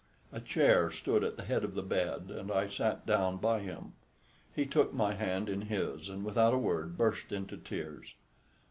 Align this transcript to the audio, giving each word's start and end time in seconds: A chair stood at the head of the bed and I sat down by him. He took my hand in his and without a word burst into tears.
A 0.33 0.39
chair 0.41 0.89
stood 0.89 1.23
at 1.23 1.37
the 1.37 1.43
head 1.43 1.63
of 1.63 1.75
the 1.75 1.83
bed 1.83 2.31
and 2.31 2.51
I 2.51 2.67
sat 2.69 3.05
down 3.05 3.37
by 3.37 3.59
him. 3.59 3.93
He 4.55 4.65
took 4.65 4.95
my 4.95 5.13
hand 5.13 5.47
in 5.47 5.61
his 5.61 6.09
and 6.09 6.25
without 6.25 6.55
a 6.55 6.57
word 6.57 6.97
burst 6.97 7.31
into 7.31 7.55
tears. 7.55 8.15